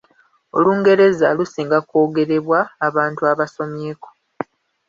Olungereza 0.57 1.27
lusinga 1.37 1.77
kwogerebwa 1.87 2.59
abantu 2.87 3.21
abasomyeko. 3.31 4.09